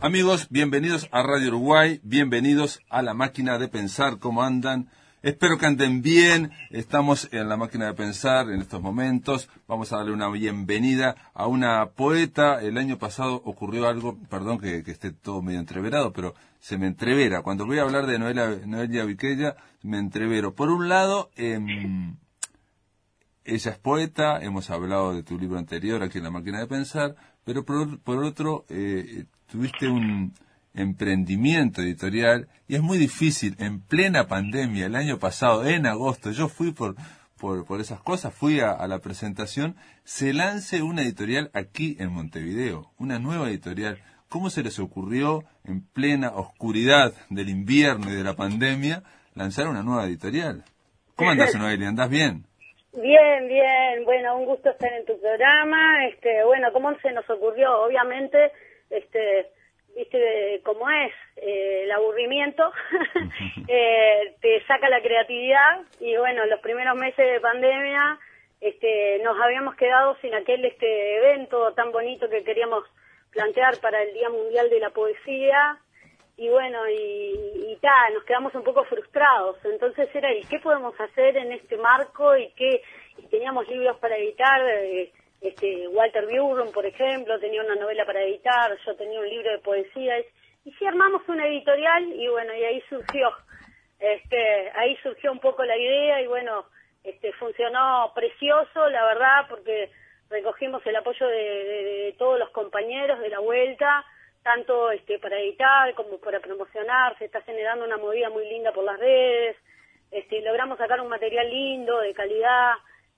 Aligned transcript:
Amigos, 0.00 0.48
bienvenidos 0.50 1.08
a 1.12 1.22
Radio 1.22 1.48
Uruguay, 1.48 2.00
bienvenidos 2.02 2.80
a 2.90 3.00
la 3.00 3.14
máquina 3.14 3.58
de 3.58 3.68
pensar, 3.68 4.18
¿cómo 4.18 4.42
andan? 4.42 4.90
Espero 5.22 5.56
que 5.56 5.66
anden 5.66 6.02
bien, 6.02 6.50
estamos 6.70 7.28
en 7.32 7.48
la 7.48 7.56
máquina 7.56 7.86
de 7.86 7.94
pensar 7.94 8.50
en 8.50 8.60
estos 8.60 8.82
momentos, 8.82 9.48
vamos 9.68 9.92
a 9.92 9.98
darle 9.98 10.12
una 10.12 10.28
bienvenida 10.28 11.14
a 11.32 11.46
una 11.46 11.86
poeta, 11.90 12.60
el 12.60 12.76
año 12.76 12.98
pasado 12.98 13.36
ocurrió 13.44 13.88
algo, 13.88 14.18
perdón 14.28 14.58
que, 14.58 14.78
esté 14.78 15.12
todo 15.12 15.40
medio 15.42 15.60
entreverado, 15.60 16.12
pero 16.12 16.34
se 16.58 16.76
me 16.76 16.88
entrevera, 16.88 17.42
cuando 17.42 17.64
voy 17.64 17.78
a 17.78 17.82
hablar 17.82 18.06
de 18.06 18.18
Noelia, 18.18 18.60
Noelia 18.66 19.04
Viqueya, 19.04 19.56
me 19.82 19.98
entrevero. 19.98 20.54
Por 20.54 20.70
un 20.70 20.88
lado, 20.88 21.30
em, 21.36 22.16
ella 23.44 23.70
es 23.70 23.78
poeta, 23.78 24.40
hemos 24.40 24.68
hablado 24.70 25.14
de 25.14 25.22
tu 25.22 25.38
libro 25.38 25.56
anterior 25.56 26.02
aquí 26.02 26.18
en 26.18 26.24
la 26.24 26.30
máquina 26.30 26.58
de 26.58 26.66
pensar, 26.66 27.14
pero 27.44 27.64
por, 27.64 28.00
por 28.00 28.24
otro, 28.24 28.64
eh, 28.68 29.26
tuviste 29.54 29.86
un 29.86 30.32
emprendimiento 30.74 31.80
editorial 31.80 32.48
y 32.66 32.74
es 32.74 32.82
muy 32.82 32.98
difícil 32.98 33.54
en 33.60 33.80
plena 33.80 34.26
pandemia 34.26 34.86
el 34.86 34.96
año 34.96 35.20
pasado, 35.20 35.64
en 35.64 35.86
agosto, 35.86 36.32
yo 36.32 36.48
fui 36.48 36.72
por, 36.72 36.96
por, 37.40 37.64
por 37.64 37.80
esas 37.80 38.00
cosas, 38.00 38.34
fui 38.34 38.58
a, 38.58 38.84
la 38.88 38.98
presentación, 38.98 39.76
se 40.02 40.32
lance 40.32 40.82
una 40.82 41.02
editorial 41.02 41.52
aquí 41.54 41.96
en 42.00 42.10
Montevideo, 42.10 42.90
una 42.98 43.20
nueva 43.20 43.48
editorial. 43.48 43.98
¿Cómo 44.28 44.50
se 44.50 44.64
les 44.64 44.80
ocurrió 44.80 45.44
en 45.62 45.86
plena 45.86 46.30
oscuridad 46.30 47.12
del 47.30 47.48
invierno 47.48 48.10
y 48.10 48.16
de 48.16 48.24
la 48.24 48.34
pandemia 48.34 49.04
lanzar 49.36 49.68
una 49.68 49.84
nueva 49.84 50.06
editorial? 50.06 50.64
¿Cómo 51.14 51.30
andas, 51.30 51.54
Noelia? 51.58 51.90
¿Andás 51.90 52.10
bien? 52.10 52.44
Bien, 52.92 53.46
bien. 53.46 54.04
Bueno, 54.04 54.36
un 54.36 54.46
gusto 54.46 54.70
estar 54.70 54.92
en 54.92 55.06
tu 55.06 55.20
programa. 55.20 56.08
Este, 56.08 56.44
bueno, 56.44 56.72
¿cómo 56.72 56.92
se 56.98 57.12
nos 57.12 57.28
ocurrió? 57.30 57.84
Obviamente, 57.84 58.50
este, 58.96 59.46
viste 59.94 60.60
cómo 60.64 60.88
es, 60.90 61.12
eh, 61.36 61.82
el 61.84 61.92
aburrimiento 61.92 62.72
eh, 63.68 64.34
te 64.40 64.64
saca 64.66 64.88
la 64.88 65.02
creatividad 65.02 65.82
y 66.00 66.16
bueno, 66.16 66.46
los 66.46 66.60
primeros 66.60 66.96
meses 66.96 67.32
de 67.32 67.40
pandemia 67.40 68.18
este, 68.60 69.20
nos 69.22 69.40
habíamos 69.40 69.74
quedado 69.76 70.16
sin 70.20 70.34
aquel 70.34 70.64
este 70.64 71.16
evento 71.16 71.72
tan 71.74 71.92
bonito 71.92 72.28
que 72.28 72.44
queríamos 72.44 72.84
plantear 73.30 73.78
para 73.80 74.02
el 74.02 74.14
Día 74.14 74.30
Mundial 74.30 74.70
de 74.70 74.80
la 74.80 74.90
Poesía 74.90 75.78
y 76.36 76.48
bueno, 76.48 76.88
y, 76.88 77.72
y 77.72 77.78
ta, 77.80 78.10
nos 78.12 78.24
quedamos 78.24 78.54
un 78.54 78.64
poco 78.64 78.84
frustrados. 78.84 79.56
Entonces 79.64 80.08
era, 80.14 80.32
¿y 80.34 80.42
qué 80.44 80.58
podemos 80.58 80.98
hacer 81.00 81.36
en 81.36 81.52
este 81.52 81.76
marco? 81.76 82.36
Y 82.36 82.50
qué 82.56 82.82
y 83.18 83.26
teníamos 83.28 83.68
libros 83.68 83.96
para 83.98 84.16
editar, 84.16 84.60
eh, 84.68 85.12
este, 85.44 85.86
Walter 85.88 86.26
Burron, 86.26 86.72
por 86.72 86.86
ejemplo, 86.86 87.38
tenía 87.38 87.62
una 87.62 87.74
novela 87.74 88.06
para 88.06 88.22
editar, 88.22 88.74
yo 88.86 88.96
tenía 88.96 89.20
un 89.20 89.28
libro 89.28 89.50
de 89.50 89.58
poesía, 89.58 90.18
y 90.64 90.72
sí 90.72 90.86
armamos 90.86 91.20
una 91.28 91.46
editorial 91.46 92.12
y 92.14 92.26
bueno, 92.28 92.54
y 92.54 92.64
ahí 92.64 92.82
surgió, 92.88 93.30
este, 93.98 94.70
ahí 94.74 94.96
surgió 95.02 95.30
un 95.30 95.40
poco 95.40 95.62
la 95.62 95.76
idea 95.76 96.22
y 96.22 96.26
bueno, 96.28 96.64
este, 97.02 97.30
funcionó 97.34 98.10
precioso, 98.14 98.88
la 98.88 99.04
verdad, 99.04 99.46
porque 99.50 99.90
recogimos 100.30 100.84
el 100.86 100.96
apoyo 100.96 101.26
de, 101.28 102.14
todos 102.16 102.38
los 102.38 102.48
compañeros 102.48 103.20
de 103.20 103.28
la 103.28 103.40
vuelta, 103.40 104.02
tanto 104.42 104.90
este, 104.92 105.18
para 105.18 105.38
editar 105.38 105.92
como 105.92 106.18
para 106.20 106.40
promocionar, 106.40 107.18
se 107.18 107.26
está 107.26 107.42
generando 107.42 107.84
una 107.84 107.98
movida 107.98 108.30
muy 108.30 108.48
linda 108.48 108.72
por 108.72 108.84
las 108.84 108.98
redes, 108.98 109.58
este, 110.10 110.40
logramos 110.40 110.78
sacar 110.78 111.02
un 111.02 111.08
material 111.08 111.50
lindo, 111.50 112.00
de 112.00 112.14
calidad, 112.14 112.76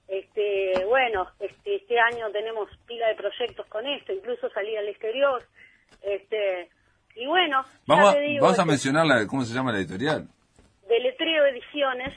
este, 0.08 0.84
bueno, 0.86 1.28
este, 1.40 1.76
este 1.76 1.98
año 1.98 2.30
tenemos 2.30 2.68
pila 2.86 3.08
de 3.08 3.14
proyectos 3.16 3.66
con 3.66 3.86
esto, 3.86 4.12
incluso 4.12 4.48
salir 4.50 4.78
al 4.78 4.88
exterior. 4.88 5.42
Este, 6.02 6.70
y 7.16 7.26
bueno, 7.26 7.64
vamos, 7.86 8.14
a, 8.14 8.18
vamos 8.40 8.58
a 8.58 8.64
mencionar 8.64 9.26
cómo 9.26 9.44
se 9.44 9.54
llama 9.54 9.72
la 9.72 9.78
editorial. 9.78 10.28
Deletreo 10.88 11.46
Ediciones. 11.46 12.14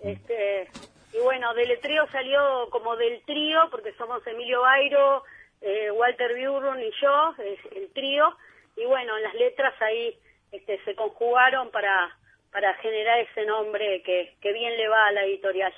Este, 0.00 0.68
y 1.12 1.18
bueno, 1.22 1.54
Deletreo 1.54 2.06
salió 2.10 2.68
como 2.70 2.96
del 2.96 3.22
trío, 3.24 3.60
porque 3.70 3.92
somos 3.94 4.26
Emilio 4.26 4.62
Bairo, 4.62 5.24
eh, 5.60 5.90
Walter 5.90 6.32
Burron 6.34 6.80
y 6.82 6.90
yo, 7.00 7.34
el 7.74 7.90
trío. 7.92 8.36
Y 8.76 8.84
bueno, 8.84 9.16
en 9.16 9.22
las 9.22 9.34
letras 9.34 9.74
ahí 9.80 10.14
este, 10.52 10.82
se 10.84 10.94
conjugaron 10.94 11.70
para, 11.70 12.16
para 12.52 12.74
generar 12.74 13.18
ese 13.20 13.46
nombre 13.46 14.02
que, 14.04 14.36
que 14.40 14.52
bien 14.52 14.76
le 14.76 14.88
va 14.88 15.06
a 15.06 15.12
la 15.12 15.24
editorial. 15.24 15.72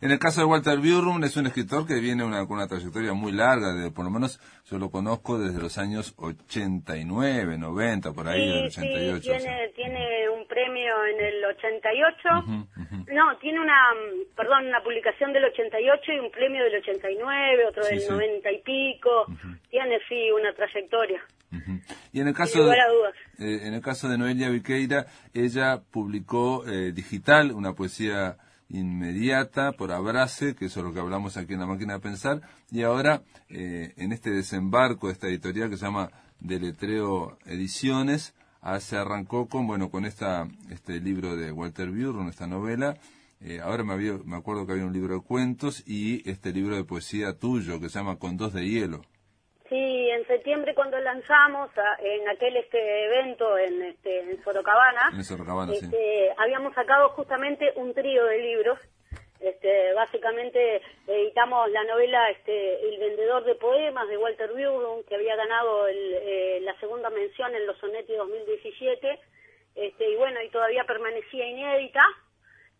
En 0.00 0.10
el 0.10 0.18
caso 0.18 0.40
de 0.40 0.46
Walter 0.46 0.78
Burrum, 0.78 1.22
es 1.22 1.36
un 1.36 1.46
escritor 1.46 1.86
que 1.86 2.00
viene 2.00 2.24
una, 2.24 2.44
con 2.46 2.56
una 2.56 2.66
trayectoria 2.66 3.12
muy 3.12 3.30
larga, 3.30 3.72
de, 3.72 3.90
por 3.92 4.04
lo 4.04 4.10
menos 4.10 4.40
yo 4.68 4.78
lo 4.78 4.90
conozco 4.90 5.38
desde 5.38 5.60
los 5.60 5.78
años 5.78 6.14
89, 6.16 7.56
90, 7.56 8.12
por 8.12 8.28
ahí, 8.28 8.48
del 8.48 8.66
88. 8.66 9.22
Sí, 9.22 9.28
tiene, 9.28 9.68
tiene 9.76 10.21
premio 10.72 11.06
en 11.06 11.24
el 11.24 11.44
88, 11.44 12.28
no, 13.12 13.36
tiene 13.40 13.60
una, 13.60 13.76
perdón, 14.36 14.66
una 14.68 14.82
publicación 14.82 15.32
del 15.32 15.44
88 15.44 16.12
y 16.12 16.18
un 16.18 16.30
premio 16.30 16.64
del 16.64 16.76
89, 16.76 17.66
otro 17.68 17.84
del 17.84 18.00
90 18.08 18.52
y 18.52 18.62
pico, 18.62 19.26
tiene 19.70 19.98
sí 20.08 20.30
una 20.30 20.52
trayectoria. 20.52 21.22
Y 22.12 22.20
en 22.20 22.28
el 22.28 22.34
caso 22.34 22.64
de, 22.64 22.72
eh, 22.74 23.60
en 23.66 23.74
el 23.74 23.82
caso 23.82 24.08
de 24.08 24.16
Noelia 24.16 24.48
Viqueira, 24.48 25.06
ella 25.34 25.80
publicó 25.90 26.66
eh, 26.66 26.92
digital 26.92 27.52
una 27.52 27.74
poesía 27.74 28.36
inmediata 28.70 29.72
por 29.72 29.92
Abrace, 29.92 30.54
que 30.54 30.66
eso 30.66 30.80
es 30.80 30.86
lo 30.86 30.94
que 30.94 31.00
hablamos 31.00 31.36
aquí 31.36 31.52
en 31.52 31.60
la 31.60 31.66
máquina 31.66 31.94
de 31.94 32.00
pensar, 32.00 32.40
y 32.70 32.82
ahora 32.82 33.22
eh, 33.50 33.92
en 33.98 34.12
este 34.12 34.30
desembarco 34.30 35.08
de 35.08 35.12
esta 35.12 35.28
editorial 35.28 35.68
que 35.68 35.76
se 35.76 35.84
llama 35.84 36.10
Deletreo 36.40 37.36
Ediciones, 37.44 38.34
ah, 38.62 38.80
se 38.80 38.96
arrancó 38.96 39.48
con 39.48 39.66
bueno 39.66 39.90
con 39.90 40.06
esta 40.06 40.48
este 40.70 41.00
libro 41.00 41.36
de 41.36 41.52
Walter 41.52 41.90
Burron, 41.90 42.28
esta 42.28 42.46
novela. 42.46 42.96
ahora 43.62 43.84
me, 43.84 43.92
había, 43.92 44.14
me 44.24 44.36
acuerdo 44.36 44.66
que 44.66 44.72
había 44.72 44.86
un 44.86 44.92
libro 44.92 45.14
de 45.14 45.20
cuentos 45.20 45.82
y 45.86 46.28
este 46.30 46.52
libro 46.52 46.76
de 46.76 46.84
poesía 46.84 47.38
tuyo 47.38 47.80
que 47.80 47.88
se 47.88 47.98
llama 47.98 48.18
Con 48.18 48.36
dos 48.36 48.54
de 48.54 48.66
hielo. 48.66 49.02
Sí, 49.72 50.10
en 50.10 50.26
septiembre 50.26 50.74
cuando 50.74 50.98
lanzamos 51.00 51.70
en 51.98 52.28
aquel 52.28 52.58
este 52.58 53.06
evento 53.06 53.56
en, 53.56 53.82
este, 53.82 54.30
en 54.30 54.44
Sorocabana, 54.44 55.10
este, 55.18 56.30
habíamos 56.36 56.74
sacado 56.74 57.08
justamente 57.10 57.72
un 57.76 57.94
trío 57.94 58.22
de 58.26 58.38
libros. 58.38 58.78
Este, 59.42 59.92
básicamente 59.94 60.80
editamos 61.08 61.68
la 61.72 61.82
novela 61.82 62.30
este, 62.30 62.88
El 62.88 63.00
vendedor 63.00 63.42
de 63.42 63.56
poemas 63.56 64.08
de 64.08 64.16
Walter 64.16 64.52
Burton, 64.52 65.02
que 65.02 65.16
había 65.16 65.34
ganado 65.34 65.88
eh, 65.88 66.60
la 66.62 66.78
segunda 66.78 67.10
mención 67.10 67.52
en 67.52 67.66
los 67.66 67.76
Sonetti 67.78 68.14
2017, 68.14 69.18
este, 69.74 70.10
y 70.10 70.14
bueno, 70.14 70.40
y 70.42 70.48
todavía 70.50 70.84
permanecía 70.84 71.44
inédita. 71.44 72.04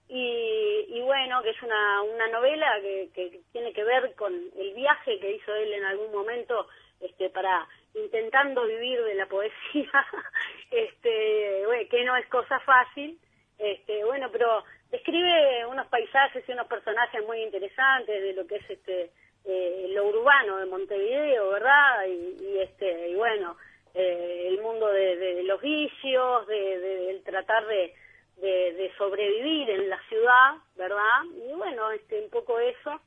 Y, 0.09 0.87
y, 0.89 1.01
bueno, 1.01 1.43
que 1.43 1.51
es 1.51 1.63
una, 1.63 2.03
una 2.03 2.29
novela 2.29 2.71
que, 2.81 3.11
que, 3.13 3.41
tiene 3.51 3.73
que 3.73 3.83
ver 3.83 4.15
con 4.15 4.33
el 4.33 4.75
viaje 4.75 5.19
que 5.19 5.33
hizo 5.33 5.55
él 5.55 5.73
en 5.73 5.85
algún 5.85 6.13
momento 6.13 6.69
este, 7.01 7.31
para 7.31 7.67
intentando 7.95 8.67
vivir 8.67 9.03
de 9.03 9.15
la 9.15 9.27
poesía, 9.27 9.91
este, 10.71 11.65
que 11.91 12.05
no 12.05 12.15
es 12.17 12.27
cosa 12.29 12.61
fácil, 12.61 13.19
este, 13.59 14.05
bueno, 14.05 14.29
pero 14.31 14.65
describe 14.93 15.67
unos 15.67 15.87
paisajes 15.89 16.45
y 16.47 16.53
unos 16.53 16.67
personajes 16.69 17.25
muy 17.27 17.43
interesantes 17.43 18.23
de 18.23 18.35
lo 18.35 18.47
que 18.47 18.57
es 18.57 18.71
este 18.71 19.11
eh, 19.45 19.87
lo 19.93 20.07
urbano 20.07 20.59
de 20.59 20.67
Montevideo, 20.67 21.51
¿verdad? 21.51 22.07
Y, 22.07 22.59
este 22.59 23.09
y 23.09 23.15
bueno, 23.17 23.57
eh, 23.95 24.47
el 24.49 24.61
mundo 24.61 24.87
de, 24.87 25.43
los 25.45 25.61
vicios, 25.61 26.47
de, 26.47 26.79
del 26.79 27.25
tratar 27.25 27.67
de, 27.67 27.93
de, 28.37 28.93
sobrevivir 28.97 29.71
en 29.71 29.89
la 29.89 30.01
ciudad, 30.09 30.57
¿verdad? 30.77 31.25
Y 31.49 31.53
bueno, 31.55 31.91
este 31.91 32.23
un 32.23 32.31
poco 32.31 32.61
eso, 32.61 33.01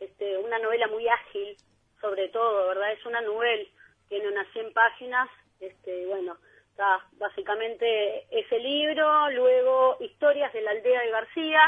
este 0.00 0.38
una 0.38 0.58
novela 0.60 0.86
muy 0.86 1.06
ágil, 1.08 1.56
sobre 2.00 2.28
todo, 2.28 2.68
¿verdad? 2.68 2.92
Es 2.92 3.04
una 3.04 3.20
novela, 3.20 3.68
tiene 4.08 4.28
unas 4.28 4.46
100 4.52 4.72
páginas, 4.72 5.28
este, 5.60 6.06
bueno, 6.06 6.38
está 6.82 7.06
básicamente 7.18 8.26
ese 8.30 8.58
libro, 8.58 9.30
luego 9.30 9.96
Historias 10.00 10.52
de 10.52 10.62
la 10.62 10.72
aldea 10.72 11.00
de 11.02 11.10
García, 11.10 11.60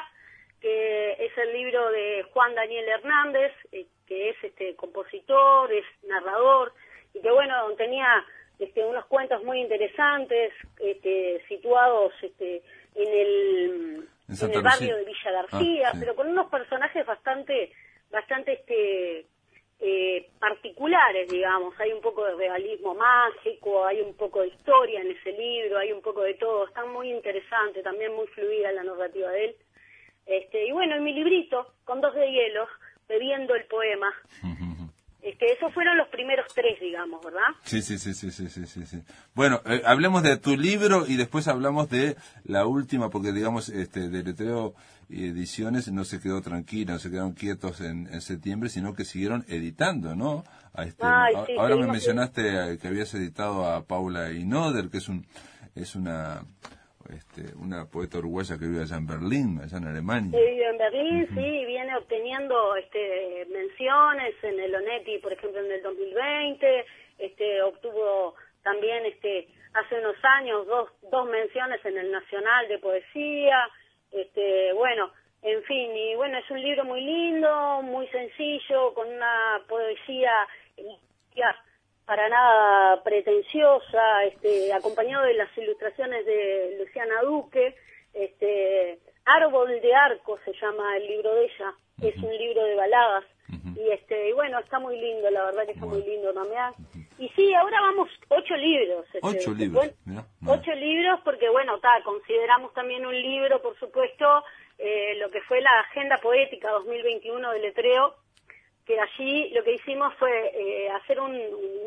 que 0.60 1.12
es 1.12 1.38
el 1.38 1.52
libro 1.52 1.90
de 1.90 2.24
Juan 2.32 2.54
Daniel 2.54 2.88
Hernández, 2.88 3.52
eh, 3.70 3.86
que 4.06 4.30
es 4.30 4.36
este 4.42 4.74
compositor, 4.74 5.72
es 5.72 5.84
narrador, 6.08 6.72
y 7.12 7.20
que 7.20 7.30
bueno, 7.30 7.70
tenía 7.76 8.24
este, 8.58 8.84
unos 8.84 9.06
cuentos 9.06 9.42
muy 9.44 9.60
interesantes, 9.60 10.52
este, 10.80 11.44
situados 11.48 12.12
este, 12.20 12.62
en 12.94 13.08
el, 13.08 14.08
en 14.28 14.50
el 14.52 14.62
barrio 14.62 14.96
de 14.96 15.04
Villa 15.04 15.30
García, 15.30 15.90
ah, 15.92 15.96
pero 15.98 16.16
con 16.16 16.28
unos 16.28 16.50
personajes 16.50 17.06
bastante, 17.06 17.72
bastante 18.10 18.54
este, 18.54 19.26
eh, 19.86 20.30
particulares, 20.38 21.30
digamos. 21.30 21.78
Hay 21.78 21.92
un 21.92 22.00
poco 22.00 22.24
de 22.24 22.34
realismo 22.36 22.94
mágico, 22.94 23.84
hay 23.84 24.00
un 24.00 24.14
poco 24.14 24.40
de 24.40 24.48
historia 24.48 25.02
en 25.02 25.10
ese 25.10 25.32
libro, 25.32 25.76
hay 25.76 25.92
un 25.92 26.00
poco 26.00 26.22
de 26.22 26.32
todo. 26.34 26.66
Está 26.66 26.86
muy 26.86 27.10
interesante, 27.10 27.82
también 27.82 28.14
muy 28.14 28.26
fluida 28.28 28.72
la 28.72 28.82
narrativa 28.82 29.30
de 29.30 29.44
él. 29.44 29.56
Este, 30.24 30.66
y 30.66 30.72
bueno, 30.72 30.96
en 30.96 31.04
mi 31.04 31.12
librito, 31.12 31.74
con 31.84 32.00
dos 32.00 32.14
de 32.14 32.30
hielo, 32.30 32.66
bebiendo 33.06 33.54
el 33.54 33.66
poema. 33.66 34.10
Este, 35.24 35.50
esos 35.54 35.72
fueron 35.72 35.96
los 35.96 36.08
primeros 36.08 36.46
tres, 36.54 36.78
digamos, 36.78 37.24
¿verdad? 37.24 37.40
Sí, 37.62 37.80
sí, 37.80 37.96
sí, 37.96 38.12
sí, 38.12 38.30
sí, 38.30 38.46
sí, 38.48 38.66
sí. 38.66 39.02
Bueno, 39.34 39.62
eh, 39.64 39.80
hablemos 39.86 40.22
de 40.22 40.36
tu 40.36 40.54
libro 40.54 41.06
y 41.08 41.16
después 41.16 41.48
hablamos 41.48 41.88
de 41.88 42.16
la 42.44 42.66
última, 42.66 43.08
porque 43.08 43.32
digamos, 43.32 43.70
este, 43.70 44.10
de 44.10 44.22
Letreo 44.22 44.74
y 45.08 45.28
Ediciones 45.28 45.90
no 45.90 46.04
se 46.04 46.20
quedó 46.20 46.42
tranquila, 46.42 46.92
no 46.92 46.98
se 46.98 47.10
quedaron 47.10 47.32
quietos 47.32 47.80
en, 47.80 48.20
septiembre, 48.20 48.68
sino 48.68 48.92
que 48.92 49.06
siguieron 49.06 49.46
editando, 49.48 50.14
¿no? 50.14 50.44
este, 50.76 51.06
ahora 51.06 51.76
me 51.76 51.86
mencionaste 51.86 52.76
que 52.78 52.86
habías 52.86 53.14
editado 53.14 53.66
a 53.66 53.86
Paula 53.86 54.30
Inoder, 54.30 54.90
que 54.90 54.98
es 54.98 55.08
un, 55.08 55.26
es 55.74 55.94
una 55.96 56.44
este, 57.10 57.54
una 57.56 57.86
poeta 57.86 58.18
uruguaya 58.18 58.58
que 58.58 58.66
vive 58.66 58.82
allá 58.82 58.96
en 58.96 59.06
Berlín, 59.06 59.60
allá 59.62 59.78
en 59.78 59.86
Alemania. 59.86 60.38
Sí, 60.38 60.44
vive 60.44 60.68
en 60.68 60.78
Berlín, 60.78 61.28
sí, 61.34 61.64
viene 61.66 61.96
obteniendo 61.96 62.76
este, 62.76 63.46
menciones 63.50 64.34
en 64.42 64.60
el 64.60 64.74
ONETI, 64.74 65.18
por 65.18 65.32
ejemplo, 65.32 65.60
en 65.60 65.72
el 65.72 65.82
2020, 65.82 66.84
este, 67.18 67.62
obtuvo 67.62 68.34
también 68.62 69.04
este, 69.06 69.48
hace 69.74 69.98
unos 69.98 70.16
años 70.22 70.66
dos, 70.66 70.90
dos 71.10 71.28
menciones 71.28 71.84
en 71.84 71.98
el 71.98 72.10
Nacional 72.10 72.68
de 72.68 72.78
Poesía, 72.78 73.68
este, 74.10 74.72
bueno, 74.72 75.10
en 75.42 75.62
fin, 75.64 75.94
y 75.94 76.14
bueno, 76.14 76.38
es 76.38 76.50
un 76.50 76.62
libro 76.62 76.84
muy 76.84 77.02
lindo, 77.02 77.82
muy 77.82 78.06
sencillo, 78.08 78.94
con 78.94 79.06
una 79.08 79.60
poesía 79.68 80.32
para 82.06 82.28
nada 82.28 83.02
pretenciosa, 83.02 84.24
este, 84.24 84.72
acompañado 84.72 85.24
de 85.24 85.34
las 85.34 85.56
ilustraciones 85.56 86.24
de 86.26 86.76
Luciana 86.78 87.22
Duque, 87.22 87.74
este, 88.12 88.98
Árbol 89.24 89.80
de 89.80 89.94
Arco 89.94 90.38
se 90.44 90.52
llama 90.60 90.96
el 90.96 91.06
libro 91.06 91.34
de 91.34 91.44
ella, 91.44 91.74
es 92.02 92.16
un 92.16 92.36
libro 92.36 92.64
de 92.64 92.74
baladas, 92.74 93.24
y 93.76 93.90
este, 93.90 94.28
y 94.28 94.32
bueno, 94.32 94.58
está 94.58 94.78
muy 94.78 94.98
lindo, 94.98 95.30
la 95.30 95.44
verdad 95.46 95.64
que 95.66 95.72
está 95.72 95.86
muy 95.86 96.02
lindo 96.02 96.32
también. 96.32 96.72
Y 97.18 97.28
sí, 97.30 97.54
ahora 97.54 97.80
vamos 97.80 98.08
ocho 98.28 98.54
libros. 98.56 99.06
Este, 99.06 99.20
ocho 99.22 99.52
libros. 99.52 99.90
ocho 100.46 100.72
libros 100.74 101.20
porque, 101.24 101.48
bueno, 101.48 101.78
ta, 101.80 101.90
consideramos 102.04 102.72
también 102.74 103.06
un 103.06 103.14
libro, 103.14 103.60
por 103.62 103.78
supuesto, 103.78 104.44
eh, 104.78 105.14
lo 105.16 105.30
que 105.30 105.40
fue 105.42 105.60
la 105.60 105.80
Agenda 105.80 106.18
Poética 106.18 106.70
2021 106.70 107.52
de 107.52 107.60
Letreo, 107.60 108.14
que 108.86 109.00
allí 109.00 109.50
lo 109.50 109.64
que 109.64 109.74
hicimos 109.74 110.14
fue 110.14 110.52
eh, 110.54 110.90
hacer 110.90 111.20
un, 111.20 111.32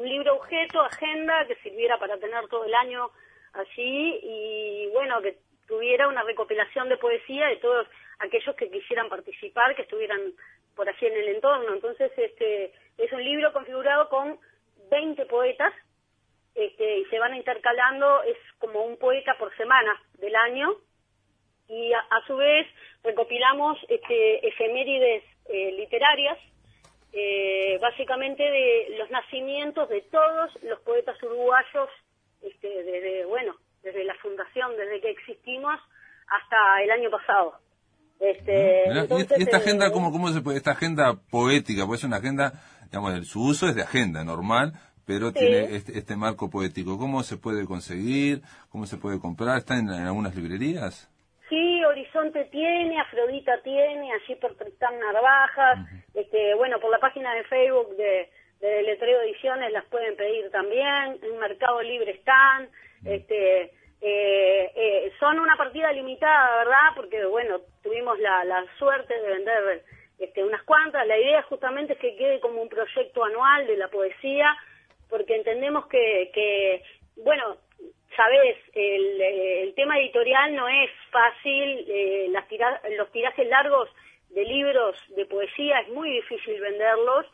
libro 0.04 0.36
objeto, 0.36 0.82
agenda, 0.82 1.46
que 1.48 1.56
sirviera 1.56 2.00
para 2.00 2.18
tener 2.18 2.48
todo 2.48 2.64
el 2.64 2.74
año 2.74 3.10
allí 3.54 4.20
y 4.24 4.90
bueno, 4.94 5.22
que 5.22 5.38
tuviera 5.68 6.08
una 6.08 6.24
recopilación 6.24 6.88
de 6.88 6.98
poesía 6.98 7.48
de 7.48 7.58
todos 7.58 7.88
aquellos 8.20 8.56
que 8.56 8.72
quisieran 8.72 9.10
participar, 9.10 9.76
que 9.76 9.82
estuvieran 9.82 10.34
por 10.76 10.88
allí 10.88 11.06
en 11.06 11.18
el 11.18 11.28
entorno. 11.36 11.74
Entonces, 11.74 12.12
este 12.16 12.74
es 12.98 13.12
un 13.12 13.24
libro 13.24 13.52
configurado 13.52 14.08
con 14.08 14.40
20 14.90 15.26
poetas 15.26 15.74
este, 16.56 17.00
y 17.00 17.06
se 17.06 17.20
van 17.20 17.36
intercalando, 17.36 18.24
es 18.24 18.38
como 18.60 18.84
un 18.84 18.98
poeta 18.98 19.36
por 19.38 19.56
semana 19.58 20.02
del 20.20 20.36
año 20.36 20.74
y 21.68 21.92
a, 21.94 22.08
su 22.26 22.38
vez 22.38 22.66
recopilamos 23.04 23.78
este, 23.90 24.48
efemérides 24.48 25.24
eh, 25.50 25.72
literarias 25.74 26.38
eh, 27.14 27.78
básicamente 27.82 28.44
de 28.44 28.98
los 28.98 29.10
nacimientos 29.10 29.90
de 29.90 30.02
todos 30.02 30.52
los 30.64 30.80
poetas 30.82 31.22
uruguayos, 31.24 31.90
este, 32.42 32.84
desde, 32.84 33.26
bueno, 33.26 33.56
desde 33.84 34.04
la 34.04 34.16
fundación, 34.16 34.76
desde 34.78 35.02
que 35.02 35.12
existimos 35.12 35.80
hasta 36.28 36.84
el 36.84 36.92
año 36.92 37.10
pasado. 37.10 37.60
Este, 38.20 38.86
y 39.38 39.42
esta 39.42 39.58
agenda, 39.58 39.88
eh, 39.88 39.92
¿cómo, 39.92 40.12
cómo 40.12 40.30
se 40.30 40.42
puede, 40.42 40.58
esta 40.58 40.72
agenda 40.72 41.16
poética, 41.30 41.86
pues 41.86 42.02
es 42.02 42.06
una 42.06 42.18
agenda, 42.18 42.54
digamos, 42.86 43.28
su 43.28 43.44
uso 43.44 43.68
es 43.68 43.76
de 43.76 43.84
agenda 43.84 44.24
normal, 44.24 44.74
pero 45.06 45.32
tiene 45.32 45.76
este, 45.76 45.98
este, 45.98 46.16
marco 46.18 46.50
poético. 46.50 46.98
¿Cómo 46.98 47.24
se 47.24 47.38
puede 47.38 47.66
conseguir? 47.66 48.42
¿Cómo 48.70 48.86
se 48.86 48.98
puede 48.98 49.20
comprar? 49.20 49.58
¿Está 49.58 49.78
en 49.78 49.90
algunas 49.90 50.36
librerías? 50.36 51.10
Sí, 51.48 51.84
Horizonte 52.18 52.46
tiene, 52.46 53.00
Afrodita 53.00 53.62
tiene, 53.62 54.12
allí 54.12 54.36
por 54.36 54.56
Tristán 54.56 55.00
Narvajas, 55.00 55.80
este, 56.16 56.56
bueno, 56.56 56.80
por 56.80 56.90
la 56.90 57.00
página 57.00 57.34
de 57.36 57.44
Facebook 57.44 57.96
de, 57.96 58.30
de 58.60 58.84
Letreo 58.84 59.22
Ediciones 59.22 59.72
las 59.72 59.86
pueden 59.86 60.16
pedir 60.16 60.50
también, 60.50 61.20
en 61.22 61.38
Mercado 61.38 61.82
Libre 61.84 62.12
están, 62.12 62.70
este, 63.06 63.72
eh, 64.02 64.72
eh, 64.76 65.12
son 65.20 65.40
una 65.40 65.56
partida 65.58 65.92
limitada, 65.92 66.58
¿verdad? 66.58 66.90
Porque, 66.96 67.24
bueno, 67.26 67.62
tuvimos 67.84 68.20
la, 68.20 68.44
la 68.46 68.66
suerte 68.80 69.14
de 69.14 69.30
vender 69.30 69.84
este, 70.18 70.44
unas 70.44 70.64
cuantas, 70.64 71.06
la 71.06 71.18
idea 71.20 71.44
justamente 71.44 71.94
es 71.94 72.00
que 72.00 72.16
quede 72.16 72.40
como 72.40 72.62
un 72.64 72.70
proyecto 72.70 73.24
anual 73.24 73.68
de 73.68 73.78
la 73.78 73.90
poesía, 73.90 74.56
porque 75.08 75.36
entendemos 75.36 75.86
que, 75.86 76.32
que 76.34 76.84
bueno, 77.18 77.58
sabes, 78.18 78.58
el, 78.74 79.74
tema 79.76 80.00
editorial 80.00 80.56
no 80.56 80.68
es 80.68 80.90
fácil, 81.12 81.86
eh, 81.88 82.28
las 82.32 82.46
los 82.98 83.12
tirajes 83.12 83.48
largos 83.48 83.90
de 84.32 84.44
libros 84.44 84.98
de 85.16 85.26
poesía 85.26 85.80
es 85.80 85.90
muy 85.90 86.10
difícil 86.10 86.60
venderlos. 86.60 87.28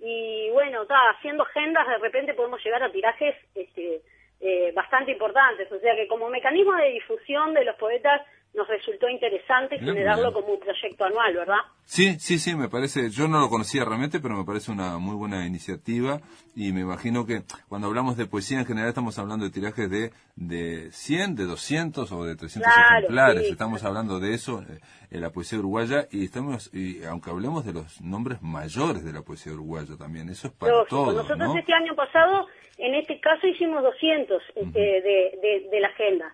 Y 0.00 0.48
bueno, 0.50 0.86
haciendo 0.88 1.42
agendas 1.42 1.86
de 1.86 1.98
repente 1.98 2.34
podemos 2.34 2.64
llegar 2.64 2.82
a 2.82 2.90
tirajes 2.90 3.36
este, 3.54 4.00
eh, 4.40 4.72
bastante 4.74 5.12
importantes, 5.12 5.70
o 5.70 5.78
sea 5.78 5.94
que 5.94 6.08
como 6.08 6.30
mecanismo 6.30 6.74
de 6.74 6.90
difusión 6.92 7.52
de 7.52 7.66
los 7.66 7.76
poetas 7.76 8.22
nos 8.54 8.66
resultó 8.66 9.08
interesante 9.08 9.78
generarlo 9.78 10.32
como 10.32 10.54
un 10.54 10.60
proyecto 10.60 11.04
anual, 11.04 11.34
¿verdad? 11.34 11.58
Sí, 11.84 12.18
sí, 12.18 12.38
sí, 12.38 12.54
me 12.54 12.68
parece, 12.68 13.10
yo 13.10 13.28
no 13.28 13.40
lo 13.40 13.48
conocía 13.48 13.84
realmente, 13.84 14.20
pero 14.20 14.36
me 14.36 14.44
parece 14.44 14.72
una 14.72 14.98
muy 14.98 15.14
buena 15.14 15.46
iniciativa 15.46 16.20
y 16.54 16.72
me 16.72 16.80
imagino 16.80 17.26
que 17.26 17.42
cuando 17.68 17.86
hablamos 17.86 18.16
de 18.16 18.26
poesía 18.26 18.58
en 18.58 18.66
general 18.66 18.88
estamos 18.88 19.18
hablando 19.18 19.44
de 19.44 19.50
tirajes 19.50 19.88
de, 19.88 20.12
de 20.36 20.90
100, 20.90 21.36
de 21.36 21.44
200 21.44 22.12
o 22.12 22.24
de 22.24 22.36
300 22.36 22.72
ejemplares, 22.72 23.50
estamos 23.50 23.84
hablando 23.84 24.18
de 24.18 24.34
eso 24.34 24.62
eh, 24.62 24.80
en 25.10 25.20
la 25.20 25.30
poesía 25.30 25.58
uruguaya 25.58 26.06
y 26.10 26.24
estamos, 26.24 26.72
y 26.74 27.04
aunque 27.04 27.30
hablemos 27.30 27.64
de 27.64 27.72
los 27.72 28.00
nombres 28.00 28.42
mayores 28.42 29.04
de 29.04 29.12
la 29.12 29.22
poesía 29.22 29.52
uruguaya 29.52 29.96
también, 29.96 30.28
eso 30.28 30.48
es 30.48 30.54
para 30.54 30.84
todos. 30.88 31.14
Nosotros 31.14 31.56
este 31.56 31.72
año 31.72 31.94
pasado 31.94 32.46
en 32.80 32.94
este 32.94 33.20
caso 33.20 33.46
hicimos 33.46 33.82
200 33.82 34.42
este, 34.54 34.80
de, 34.80 35.68
de, 35.70 35.80
la 35.80 35.88
agenda, 35.88 36.32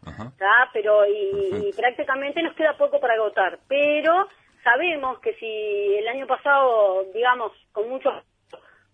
pero 0.73 1.05
y, 1.07 1.73
prácticamente 1.77 2.43
nos 2.43 2.55
queda 2.55 2.77
poco 2.77 3.01
para 3.01 3.15
agotar. 3.15 3.59
Pero 3.69 4.29
sabemos 4.63 5.19
que 5.19 5.35
si 5.35 5.97
el 5.97 6.07
año 6.09 6.27
pasado, 6.27 7.05
digamos, 7.13 7.53
con 7.73 7.89
mucho 7.89 8.11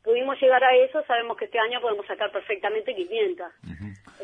pudimos 0.03 0.41
llegar 0.41 0.65
a 0.65 0.75
eso, 0.77 1.03
sabemos 1.07 1.37
que 1.37 1.45
este 1.45 1.59
año 1.59 1.81
podemos 1.81 2.07
sacar 2.07 2.33
perfectamente 2.33 2.95
500. 2.95 3.47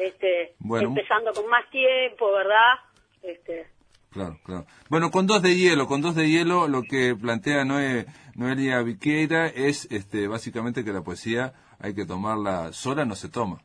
este, 0.01 0.55
empezando 0.81 1.33
con 1.33 1.47
más 1.49 1.69
tiempo, 1.71 2.33
¿verdad? 2.33 2.75
Este, 3.23 3.67
Claro, 4.11 4.39
claro. 4.43 4.65
Bueno, 4.89 5.11
con 5.11 5.27
dos 5.27 5.43
de 5.43 5.55
hielo, 5.55 5.87
con 5.87 6.01
dos 6.01 6.15
de 6.15 6.29
hielo, 6.29 6.67
lo 6.67 6.83
que 6.83 7.15
plantea 7.15 7.67
Noé, 7.67 8.07
Noelia 8.35 8.83
Viqueira 8.83 9.49
es 9.49 9.87
este, 9.91 10.29
básicamente 10.29 10.83
que 10.83 10.93
la 10.93 11.03
poesía 11.03 11.53
hay 11.81 11.95
que 11.95 12.05
tomarla 12.05 12.73
sola, 12.73 13.05
no 13.05 13.15
se 13.15 13.29
toma. 13.29 13.63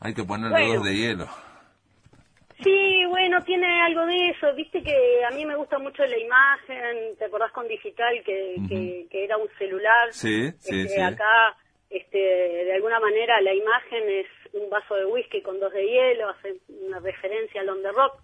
hay 0.00 0.14
que 0.14 0.24
ponerle 0.24 0.74
dos 0.74 0.84
de 0.84 0.96
hielo. 0.96 1.28
Sí, 2.62 3.04
bueno, 3.08 3.42
tiene 3.42 3.82
algo 3.82 4.06
de 4.06 4.30
eso. 4.30 4.54
Viste 4.54 4.82
que 4.82 5.24
a 5.24 5.30
mí 5.30 5.44
me 5.44 5.56
gusta 5.56 5.78
mucho 5.78 6.04
la 6.04 6.18
imagen. 6.18 7.16
¿Te 7.18 7.24
acordás 7.24 7.52
con 7.52 7.66
digital 7.66 8.22
que, 8.24 9.06
que, 9.10 9.24
era 9.24 9.36
un 9.36 9.48
celular? 9.58 10.12
Sí, 10.12 10.52
sí, 10.60 10.82
este, 10.82 11.02
Acá, 11.02 11.56
este, 11.90 12.18
de 12.18 12.72
alguna 12.74 13.00
manera, 13.00 13.40
la 13.40 13.52
imagen 13.52 14.08
es 14.08 14.26
un 14.52 14.70
vaso 14.70 14.94
de 14.94 15.06
whisky 15.06 15.42
con 15.42 15.58
dos 15.58 15.72
de 15.72 15.84
hielo, 15.84 16.28
hace 16.28 16.56
una 16.68 17.00
referencia 17.00 17.60
al 17.60 17.70
on 17.70 17.82
the 17.82 17.90
rock, 17.90 18.20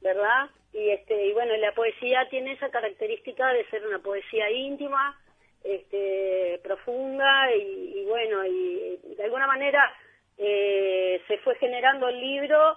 ¿verdad? 0.00 0.48
Y 0.72 0.88
este, 0.90 1.26
y 1.26 1.32
bueno, 1.32 1.54
la 1.56 1.74
poesía 1.74 2.26
tiene 2.30 2.52
esa 2.52 2.70
característica 2.70 3.52
de 3.52 3.66
ser 3.66 3.86
una 3.86 3.98
poesía 3.98 4.50
íntima, 4.50 5.19
este, 5.62 6.60
profunda 6.62 7.54
y, 7.54 8.04
bueno, 8.06 8.44
y 8.46 8.98
de 9.16 9.24
alguna 9.24 9.46
manera 9.46 9.92
eh, 10.38 11.20
se 11.28 11.38
fue 11.38 11.54
generando 11.56 12.08
el 12.08 12.20
libro 12.20 12.76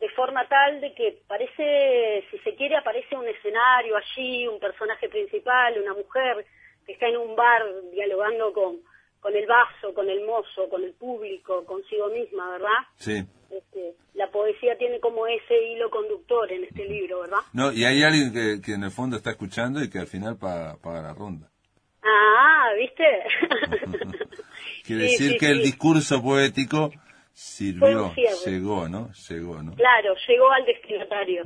de 0.00 0.08
forma 0.10 0.46
tal 0.48 0.80
de 0.80 0.94
que 0.94 1.22
parece, 1.26 2.24
si 2.30 2.38
se 2.38 2.54
quiere, 2.54 2.76
aparece 2.76 3.16
un 3.16 3.26
escenario 3.26 3.96
allí, 3.96 4.46
un 4.46 4.60
personaje 4.60 5.08
principal, 5.08 5.80
una 5.80 5.94
mujer 5.94 6.46
que 6.86 6.92
está 6.92 7.06
en 7.08 7.16
un 7.16 7.34
bar 7.34 7.62
dialogando 7.92 8.52
con, 8.52 8.76
con 9.20 9.34
el 9.34 9.46
vaso, 9.46 9.92
con 9.94 10.08
el 10.08 10.24
mozo, 10.24 10.68
con 10.68 10.84
el 10.84 10.92
público, 10.94 11.64
consigo 11.64 12.08
misma, 12.08 12.50
¿verdad? 12.52 12.78
Sí. 12.96 13.24
Este, 13.50 13.94
la 14.14 14.30
poesía 14.30 14.76
tiene 14.78 15.00
como 15.00 15.26
ese 15.26 15.54
hilo 15.68 15.90
conductor 15.90 16.50
en 16.52 16.64
este 16.64 16.84
libro, 16.84 17.22
¿verdad? 17.22 17.38
No, 17.52 17.72
y 17.72 17.84
hay 17.84 18.02
alguien 18.02 18.32
que, 18.32 18.60
que 18.64 18.74
en 18.74 18.84
el 18.84 18.90
fondo 18.90 19.16
está 19.16 19.30
escuchando 19.30 19.82
y 19.82 19.90
que 19.90 19.98
al 19.98 20.06
final 20.06 20.36
paga, 20.36 20.76
paga 20.82 21.02
la 21.02 21.14
ronda. 21.14 21.50
Ah, 22.08 22.70
¿viste? 22.78 23.04
Quiere 24.84 25.02
decir 25.02 25.36
que 25.38 25.50
el 25.50 25.62
discurso 25.62 26.22
poético 26.22 26.90
sirvió, 27.32 28.12
llegó, 28.46 28.88
¿no? 28.88 29.10
Llegó, 29.28 29.62
¿no? 29.62 29.74
Claro, 29.74 30.14
llegó 30.26 30.50
al 30.50 30.64
destinatario. 30.64 31.44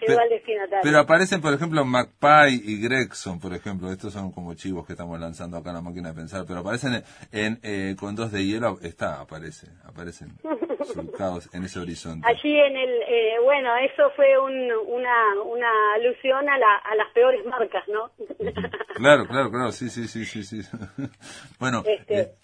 llegó 0.00 0.20
al 0.20 0.28
destinatario. 0.28 0.80
Pero 0.82 0.98
aparecen, 0.98 1.40
por 1.40 1.54
ejemplo, 1.54 1.84
MacPie 1.84 2.60
y 2.64 2.80
Gregson, 2.80 3.38
por 3.38 3.54
ejemplo. 3.54 3.92
Estos 3.92 4.12
son 4.12 4.32
como 4.32 4.54
chivos 4.54 4.86
que 4.86 4.94
estamos 4.94 5.18
lanzando 5.20 5.56
acá 5.56 5.70
en 5.70 5.76
la 5.76 5.82
máquina 5.82 6.08
de 6.08 6.14
pensar. 6.14 6.44
Pero 6.46 6.60
aparecen 6.60 7.04
en, 7.30 7.60
eh, 7.62 7.94
con 7.98 8.16
dos 8.16 8.32
de 8.32 8.44
hielo. 8.44 8.78
Está, 8.82 9.20
aparece. 9.20 9.68
Aparecen 9.84 10.36
surcados 10.84 11.48
en 11.54 11.64
ese 11.64 11.78
horizonte. 11.80 12.26
Allí 12.26 12.58
en 12.58 12.76
el. 12.76 12.90
Eh, 13.02 13.36
bueno, 13.42 13.70
eso 13.76 14.10
fue 14.16 14.38
una, 14.38 15.42
una 15.44 15.94
alusión 15.94 16.48
a, 16.48 16.58
la, 16.58 16.76
a 16.76 16.94
las 16.94 17.10
peores 17.12 17.44
marcas, 17.46 17.84
¿no? 17.88 18.10
claro, 18.94 19.26
claro, 19.26 19.50
claro. 19.50 19.72
Sí, 19.72 19.88
sí, 19.88 20.08
sí, 20.08 20.24
sí. 20.24 20.44
sí. 20.44 20.60
bueno. 21.58 21.82
Este, 21.86 22.20
eh, 22.20 22.34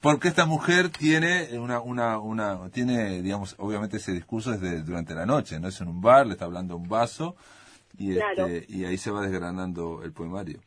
porque 0.00 0.28
esta 0.28 0.46
mujer 0.46 0.88
tiene 0.88 1.58
una, 1.58 1.80
una, 1.80 2.18
una, 2.18 2.70
tiene, 2.70 3.20
digamos, 3.20 3.54
obviamente 3.58 3.98
ese 3.98 4.12
discurso 4.12 4.54
es 4.54 4.60
de, 4.62 4.82
durante 4.82 5.14
la 5.14 5.26
noche, 5.26 5.60
no 5.60 5.68
es 5.68 5.78
en 5.82 5.88
un 5.88 6.00
bar, 6.00 6.26
le 6.26 6.32
está 6.32 6.46
hablando 6.46 6.74
un 6.74 6.88
vaso 6.88 7.36
y, 7.98 8.16
este, 8.16 8.64
y 8.68 8.86
ahí 8.86 8.96
se 8.96 9.10
va 9.10 9.20
desgranando 9.20 10.02
el 10.02 10.12
poemario. 10.12 10.60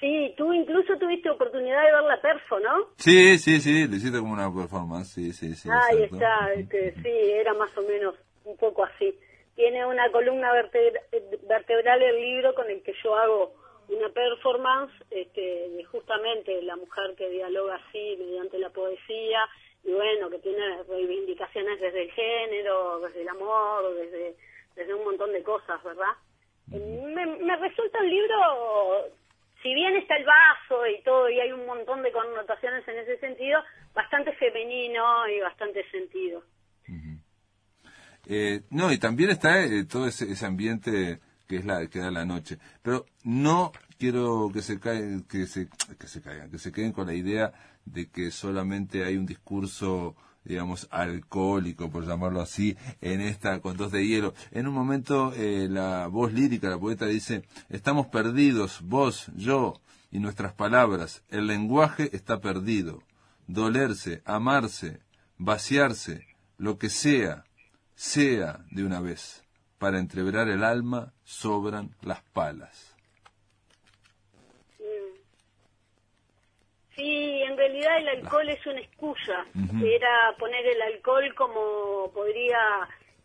Sí, 0.00 0.34
tú 0.36 0.52
incluso 0.52 0.96
tuviste 0.98 1.30
oportunidad 1.30 1.82
de 1.84 1.92
ver 1.92 2.02
la 2.02 2.20
perfo, 2.20 2.60
¿no? 2.60 2.90
Sí, 2.96 3.38
sí, 3.38 3.60
sí, 3.60 3.88
le 3.88 3.96
hiciste 3.96 4.18
como 4.18 4.34
una 4.34 4.52
performance, 4.52 5.08
sí, 5.08 5.32
sí, 5.32 5.54
sí. 5.54 5.70
Ahí 5.70 6.02
está, 6.02 6.52
este, 6.52 6.92
sí, 7.02 7.08
era 7.08 7.54
más 7.54 7.76
o 7.78 7.82
menos 7.82 8.14
un 8.44 8.56
poco 8.58 8.84
así. 8.84 9.18
Tiene 9.54 9.86
una 9.86 10.10
columna 10.12 10.52
vertebral 10.52 12.02
el 12.02 12.16
libro 12.20 12.54
con 12.54 12.68
el 12.68 12.82
que 12.82 12.92
yo 13.02 13.16
hago 13.16 13.54
una 13.88 14.08
performance 14.10 14.92
este, 15.10 15.70
de 15.70 15.84
justamente 15.84 16.60
la 16.62 16.76
mujer 16.76 17.14
que 17.16 17.30
dialoga 17.30 17.76
así 17.76 18.16
mediante 18.18 18.58
la 18.58 18.70
poesía 18.70 19.40
y 19.84 19.92
bueno, 19.92 20.28
que 20.28 20.40
tiene 20.40 20.82
reivindicaciones 20.82 21.80
desde 21.80 22.02
el 22.02 22.10
género, 22.10 23.00
desde 23.00 23.22
el 23.22 23.28
amor, 23.28 23.94
desde, 23.94 24.36
desde 24.74 24.94
un 24.94 25.04
montón 25.04 25.32
de 25.32 25.42
cosas, 25.42 25.82
¿verdad? 25.84 26.12
Me, 26.66 27.24
me 27.24 27.56
resulta 27.56 28.00
un 28.00 28.10
libro, 28.10 28.36
si 29.66 29.74
bien 29.74 29.96
está 29.96 30.14
el 30.14 30.24
vaso 30.24 30.86
y 30.86 31.02
todo, 31.02 31.28
y 31.28 31.40
hay 31.40 31.50
un 31.50 31.66
montón 31.66 32.00
de 32.00 32.12
connotaciones 32.12 32.86
en 32.86 32.98
ese 32.98 33.18
sentido, 33.18 33.58
bastante 33.92 34.32
femenino 34.34 35.28
y 35.28 35.40
bastante 35.40 35.84
sentido. 35.90 36.44
Eh, 38.28 38.60
no, 38.70 38.92
y 38.92 38.98
también 38.98 39.30
está 39.30 39.64
eh, 39.64 39.84
todo 39.84 40.06
ese, 40.06 40.30
ese 40.30 40.46
ambiente 40.46 41.18
que 41.48 41.56
es 41.56 41.64
la 41.64 41.84
que 41.88 41.98
da 41.98 42.12
la 42.12 42.24
noche. 42.24 42.58
Pero 42.80 43.06
no 43.24 43.72
quiero 43.98 44.50
que 44.52 44.62
se 44.62 44.78
caigan, 44.78 45.24
que 45.24 45.46
se, 45.46 45.68
que 45.98 46.06
se 46.06 46.22
caigan, 46.22 46.48
que 46.48 46.58
se 46.58 46.70
queden 46.70 46.92
con 46.92 47.08
la 47.08 47.14
idea 47.14 47.52
de 47.84 48.08
que 48.08 48.30
solamente 48.30 49.04
hay 49.04 49.16
un 49.16 49.26
discurso 49.26 50.14
digamos, 50.46 50.88
alcohólico, 50.90 51.90
por 51.90 52.06
llamarlo 52.06 52.40
así, 52.40 52.76
en 53.00 53.20
esta 53.20 53.60
con 53.60 53.76
dos 53.76 53.92
de 53.92 54.06
hielo. 54.06 54.34
En 54.52 54.66
un 54.66 54.74
momento 54.74 55.32
eh, 55.34 55.68
la 55.70 56.06
voz 56.06 56.32
lírica, 56.32 56.68
la 56.68 56.78
poeta 56.78 57.06
dice, 57.06 57.42
estamos 57.68 58.06
perdidos, 58.06 58.80
vos, 58.82 59.30
yo 59.36 59.80
y 60.10 60.18
nuestras 60.18 60.52
palabras, 60.54 61.22
el 61.28 61.46
lenguaje 61.46 62.10
está 62.16 62.40
perdido. 62.40 63.02
Dolerse, 63.46 64.22
amarse, 64.24 65.00
vaciarse, 65.36 66.26
lo 66.58 66.78
que 66.78 66.88
sea, 66.88 67.44
sea 67.94 68.64
de 68.70 68.84
una 68.84 69.00
vez. 69.00 69.44
Para 69.78 69.98
entreverar 69.98 70.48
el 70.48 70.64
alma 70.64 71.12
sobran 71.22 71.94
las 72.00 72.22
palas. 72.22 72.96
Sí, 76.96 77.42
en 77.42 77.54
realidad 77.66 77.98
el 77.98 78.08
alcohol 78.08 78.48
es 78.48 78.66
una 78.66 78.80
excusa. 78.80 79.44
Era 79.82 80.36
poner 80.38 80.66
el 80.66 80.82
alcohol 80.82 81.34
como 81.34 82.10
podría 82.12 82.58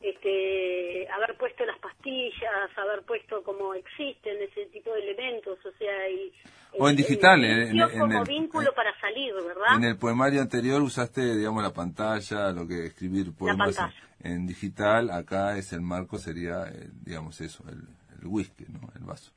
este, 0.01 1.07
haber 1.09 1.37
puesto 1.37 1.65
las 1.65 1.77
pastillas, 1.79 2.77
haber 2.77 3.03
puesto 3.03 3.43
como 3.43 3.73
existen 3.73 4.41
ese 4.41 4.65
tipo 4.67 4.91
de 4.93 5.01
elementos, 5.01 5.59
o 5.63 5.71
sea, 5.77 6.09
y, 6.09 6.33
o 6.77 6.89
en 6.89 6.95
digital, 6.95 7.43
en, 7.43 7.77
como 7.99 8.23
vínculo 8.23 8.73
para 8.73 8.97
salir, 8.99 9.33
¿verdad? 9.33 9.75
En 9.75 9.83
el 9.83 9.97
poemario 9.97 10.41
anterior 10.41 10.81
usaste, 10.81 11.35
digamos, 11.35 11.61
la 11.61 11.73
pantalla, 11.73 12.51
lo 12.51 12.67
que 12.67 12.85
escribir 12.85 13.35
poemas 13.37 13.77
en, 14.23 14.47
digital, 14.47 15.11
acá 15.11 15.57
es 15.57 15.73
el 15.73 15.81
marco 15.81 16.17
sería, 16.17 16.63
eh, 16.67 16.89
digamos, 17.05 17.39
eso, 17.41 17.63
el, 17.69 17.81
el 18.19 18.27
whisky, 18.27 18.65
¿no? 18.69 18.79
El 18.95 19.03
vaso. 19.03 19.31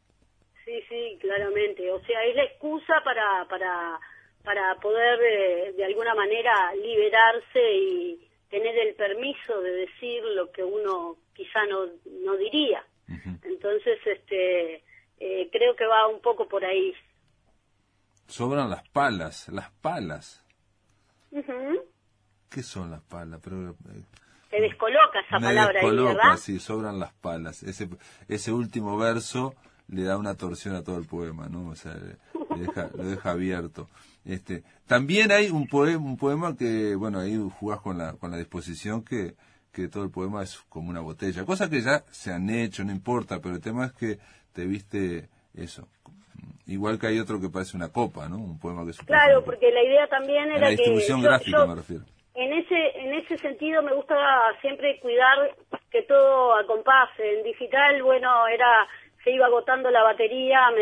Sí, 0.65 0.81
sí, 0.89 1.19
claramente. 1.21 1.91
O 1.91 2.01
sea, 2.05 2.23
es 2.25 2.37
la 2.37 2.45
excusa 2.45 2.95
para 3.05 3.47
para 3.49 3.99
para 4.45 4.77
poder 4.77 5.19
eh, 5.23 5.73
de 5.73 5.85
alguna 5.85 6.15
manera 6.15 6.75
liberarse 6.75 7.61
y 7.75 8.29
tener 8.51 8.79
el 8.79 8.95
permiso 8.95 9.61
de 9.61 9.71
decir 9.73 10.23
lo 10.37 10.53
que 10.53 10.63
uno 10.63 11.17
quizá 11.33 11.65
no, 11.69 11.87
no 12.23 12.37
diría. 12.37 12.85
Entonces, 13.43 13.99
este, 14.07 14.83
eh, 15.19 15.49
creo 15.51 15.75
que 15.75 15.87
va 15.87 16.07
un 16.09 16.21
poco 16.21 16.47
por 16.47 16.65
ahí. 16.65 16.95
Sobran 18.27 18.71
las 18.71 18.89
palas, 18.91 19.49
las 19.49 19.71
palas. 19.71 20.45
¿Qué 22.51 22.63
son 22.63 22.91
las 22.91 23.03
palas? 23.03 23.41
Pero, 23.43 23.71
eh, 23.71 24.05
Se 24.51 24.61
descoloca 24.61 25.21
esa 25.27 25.39
palabra 25.39 25.81
ahí, 25.81 25.97
¿verdad? 25.97 26.37
Sí, 26.37 26.61
sobran 26.61 26.99
las 26.99 27.13
palas. 27.15 27.63
Ese, 27.63 27.89
ese 28.29 28.53
último 28.53 28.97
verso 28.97 29.55
le 29.89 30.05
da 30.05 30.17
una 30.17 30.37
torsión 30.37 30.77
a 30.77 30.85
todo 30.85 30.99
el 30.99 31.07
poema, 31.07 31.49
¿no? 31.49 31.71
O 31.71 31.75
sea, 31.75 31.95
deja, 32.57 32.91
lo 32.95 33.05
deja 33.05 33.31
abierto. 33.31 33.89
Este, 34.25 34.63
también 34.87 35.33
hay 35.33 35.51
un 35.51 35.67
poema, 35.67 35.99
un 35.99 36.17
poema 36.17 36.57
que, 36.57 36.95
bueno, 36.95 37.21
ahí 37.21 37.37
jugás 37.59 37.81
con 37.81 37.99
la, 37.99 38.15
con 38.15 38.31
la 38.31 38.39
disposición 38.39 39.05
que, 39.05 39.35
que 39.73 39.89
todo 39.89 40.05
el 40.05 40.11
poema 40.11 40.43
es 40.43 40.59
como 40.69 40.89
una 40.89 41.01
botella, 41.01 41.45
cosa 41.45 41.69
que 41.69 41.81
ya 41.83 42.05
se 42.11 42.33
han 42.33 42.49
hecho, 42.49 42.85
no 42.85 42.93
importa, 42.93 43.41
pero 43.41 43.57
el 43.57 43.61
tema 43.61 43.87
es 43.87 43.93
que 43.93 44.19
te 44.55 44.65
viste 44.65 45.29
eso. 45.55 45.89
Igual 46.67 46.99
que 46.99 47.09
hay 47.09 47.19
otro 47.19 47.41
que 47.41 47.51
parece 47.51 47.77
una 47.77 47.93
copa, 47.93 48.29
¿no? 48.29 48.37
Un 48.37 48.59
poema 48.59 48.85
que 48.85 48.91
es 48.91 48.99
Claro, 48.99 49.45
porque 49.45 49.71
la 49.71 49.83
idea 49.83 50.07
también 50.07 50.51
era 50.51 50.61
la 50.61 50.69
distribución 50.71 51.21
gráfica 51.21 51.67
me 51.67 51.75
refiero. 51.75 52.05
En 52.35 52.53
ese, 52.53 52.99
en 52.99 53.15
ese 53.15 53.37
sentido 53.39 53.83
me 53.83 53.95
gusta 53.95 54.17
siempre 54.61 54.99
cuidar 55.01 55.55
que 55.91 56.03
todo 56.03 56.55
acompase. 56.57 57.39
En 57.39 57.45
digital, 57.45 58.03
bueno, 58.03 58.47
era 58.49 58.89
se 59.23 59.31
iba 59.31 59.47
agotando 59.47 59.91
la 59.91 60.03
batería 60.03 60.67
a 60.67 60.73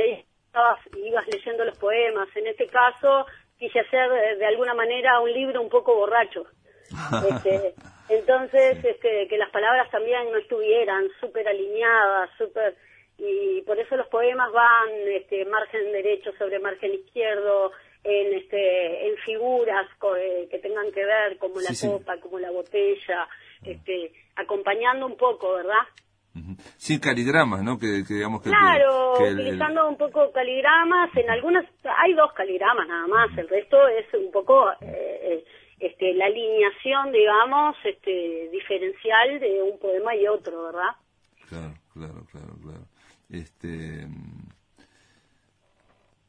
que 0.92 1.00
ibas 1.00 1.26
leyendo 1.26 1.64
los 1.64 1.78
poemas. 1.78 2.28
En 2.36 2.46
este 2.46 2.66
caso 2.66 3.26
quise 3.58 3.80
hacer 3.80 4.38
de, 4.38 4.46
alguna 4.46 4.74
manera 4.74 5.20
un 5.20 5.32
libro 5.32 5.60
un 5.60 5.68
poco 5.68 5.94
borracho. 5.94 6.46
Este, 7.28 7.74
entonces, 8.08 8.84
este, 8.84 9.26
que 9.28 9.38
las 9.38 9.50
palabras 9.50 9.90
también 9.90 10.30
no 10.30 10.38
estuvieran 10.38 11.08
súper 11.20 11.48
alineadas, 11.48 12.30
súper... 12.36 12.76
Y 13.16 13.62
por 13.62 13.78
eso 13.78 13.96
los 13.96 14.08
poemas 14.08 14.52
van 14.52 14.90
este, 15.06 15.44
margen 15.44 15.92
derecho 15.92 16.32
sobre 16.36 16.58
margen 16.58 16.92
izquierdo, 16.92 17.72
en, 18.04 18.34
este, 18.34 19.08
en 19.08 19.16
figuras 19.18 19.86
eh, 20.18 20.48
que 20.50 20.58
tengan 20.58 20.90
que 20.90 21.04
ver, 21.04 21.38
como 21.38 21.60
la 21.60 21.70
copa, 21.80 22.18
como 22.18 22.38
la 22.38 22.50
botella, 22.50 23.28
este, 23.64 24.12
acompañando 24.36 25.06
un 25.06 25.16
poco, 25.16 25.54
¿verdad? 25.54 25.86
Sin 26.78 26.98
caligramas, 26.98 27.62
¿no? 27.62 27.78
Que, 27.78 28.04
digamos 28.08 28.42
que 28.42 28.48
claro, 28.48 29.14
utilizando 29.20 29.88
un 29.88 29.96
poco 29.96 30.32
caligramas. 30.32 31.10
En 31.14 31.28
algunas 31.30 31.64
hay 31.98 32.14
dos 32.14 32.32
caligramas 32.32 32.88
nada 32.88 33.06
más. 33.06 33.36
El 33.36 33.48
resto 33.48 33.76
es 33.88 34.06
un 34.14 34.32
poco 34.32 34.70
eh, 34.72 34.76
eh, 34.80 35.44
este, 35.78 36.14
la 36.14 36.26
alineación, 36.26 37.12
digamos, 37.12 37.76
este, 37.84 38.48
diferencial 38.50 39.40
de 39.40 39.62
un 39.62 39.78
poema 39.78 40.14
y 40.16 40.26
otro, 40.26 40.64
¿verdad? 40.64 40.96
Claro, 41.48 41.74
claro, 41.92 42.26
claro, 42.30 42.56
claro. 42.62 42.84
Este, 43.28 44.06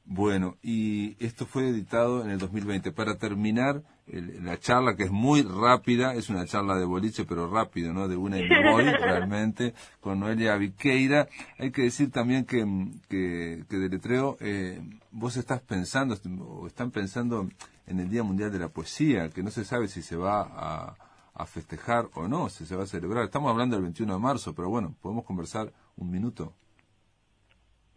bueno, 0.06 0.58
y 0.62 1.16
esto 1.26 1.46
fue 1.46 1.70
editado 1.70 2.24
en 2.24 2.32
el 2.32 2.40
2020. 2.40 2.92
Para 2.92 3.18
terminar, 3.18 3.84
la 4.08 4.60
charla 4.60 4.96
que 4.96 5.04
es 5.04 5.12
muy 5.12 5.44
rápida, 5.44 6.14
es 6.14 6.30
una 6.30 6.46
charla 6.46 6.78
de 6.78 6.86
boliche, 6.86 7.26
pero 7.26 7.50
rápido, 7.50 7.94
¿no? 7.94 8.08
De 8.08 8.18
una 8.18 8.38
y 8.38 8.48
voy 8.72 8.84
realmente, 8.84 9.74
con 10.02 10.20
Noelia 10.20 10.58
Viqueira. 10.58 11.28
Hay 11.58 11.72
que 11.72 11.84
decir 11.84 12.12
también 12.12 12.46
que, 12.46 12.66
que, 13.08 13.64
que 13.70 13.78
de 13.78 13.90
letreo, 13.90 14.38
eh, 14.42 14.82
vos 15.12 15.38
estás 15.38 15.62
pensando, 15.62 16.18
o 16.46 16.68
están 16.68 16.92
pensando 16.92 17.50
en 17.88 18.00
el 18.00 18.10
Día 18.10 18.24
Mundial 18.24 18.52
de 18.52 18.60
la 18.60 18.70
Poesía, 18.70 19.30
que 19.30 19.44
no 19.44 19.52
se 19.52 19.64
sabe 19.64 19.88
si 19.88 20.02
se 20.02 20.16
va 20.16 20.42
a, 20.42 20.96
a 21.34 21.46
festejar 21.46 22.10
o 22.14 22.28
no, 22.28 22.50
si 22.50 22.66
se 22.66 22.76
va 22.76 22.84
a 22.84 22.88
celebrar. 22.88 23.24
Estamos 23.26 23.50
hablando 23.50 23.76
del 23.76 23.84
21 23.84 24.14
de 24.14 24.20
marzo, 24.20 24.54
pero 24.54 24.70
bueno, 24.70 24.96
podemos 25.02 25.24
conversar 25.24 25.72
un 25.96 26.12
minuto. 26.12 26.54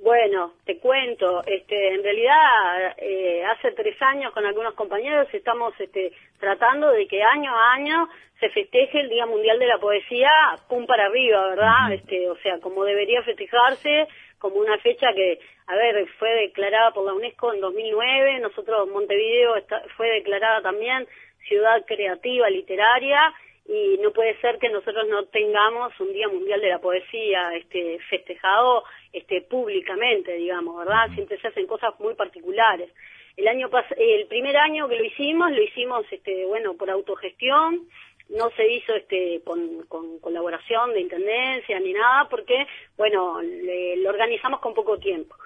Bueno, 0.06 0.52
te 0.64 0.78
cuento, 0.78 1.42
este, 1.44 1.94
en 1.94 2.04
realidad 2.04 2.94
eh, 2.96 3.44
hace 3.44 3.72
tres 3.72 4.00
años 4.00 4.32
con 4.32 4.46
algunos 4.46 4.74
compañeros 4.74 5.26
estamos 5.32 5.74
este, 5.80 6.12
tratando 6.38 6.92
de 6.92 7.08
que 7.08 7.24
año 7.24 7.50
a 7.52 7.72
año 7.72 8.08
se 8.38 8.48
festeje 8.50 9.00
el 9.00 9.08
Día 9.08 9.26
Mundial 9.26 9.58
de 9.58 9.66
la 9.66 9.78
Poesía 9.78 10.30
pum 10.68 10.86
para 10.86 11.06
arriba, 11.06 11.48
¿verdad? 11.48 11.92
Este, 11.92 12.30
o 12.30 12.36
sea, 12.36 12.60
como 12.60 12.84
debería 12.84 13.20
festejarse, 13.24 14.06
como 14.38 14.60
una 14.60 14.78
fecha 14.78 15.12
que, 15.12 15.40
a 15.66 15.74
ver, 15.74 16.06
fue 16.20 16.30
declarada 16.36 16.92
por 16.92 17.04
la 17.04 17.12
UNESCO 17.12 17.52
en 17.52 17.60
2009, 17.60 18.38
nosotros 18.38 18.88
Montevideo 18.88 19.54
fue 19.96 20.08
declarada 20.10 20.62
también 20.62 21.04
ciudad 21.48 21.84
creativa 21.84 22.48
literaria 22.48 23.34
y 23.68 23.98
no 23.98 24.12
puede 24.12 24.38
ser 24.40 24.58
que 24.58 24.68
nosotros 24.68 25.06
no 25.08 25.24
tengamos 25.26 25.98
un 26.00 26.12
Día 26.12 26.28
Mundial 26.28 26.60
de 26.60 26.68
la 26.68 26.78
Poesía 26.78 27.54
este, 27.56 27.98
festejado 28.08 28.84
este, 29.12 29.42
públicamente, 29.42 30.34
digamos, 30.34 30.78
¿verdad? 30.78 31.08
Siempre 31.14 31.38
se 31.40 31.48
hacen 31.48 31.66
cosas 31.66 31.98
muy 31.98 32.14
particulares. 32.14 32.90
El 33.36 33.48
año 33.48 33.68
el 33.98 34.26
primer 34.28 34.56
año 34.56 34.88
que 34.88 34.96
lo 34.96 35.04
hicimos, 35.04 35.50
lo 35.50 35.62
hicimos, 35.62 36.06
este, 36.10 36.46
bueno, 36.46 36.74
por 36.74 36.90
autogestión, 36.90 37.88
no 38.28 38.50
se 38.50 38.66
hizo 38.68 38.94
este 38.94 39.40
con, 39.44 39.84
con 39.86 40.18
colaboración 40.18 40.92
de 40.92 41.00
intendencia 41.00 41.78
ni 41.78 41.92
nada 41.92 42.28
porque 42.28 42.66
bueno 42.96 43.40
lo 43.40 44.10
organizamos 44.10 44.60
con 44.60 44.74
poco 44.74 44.98
tiempo 44.98 45.36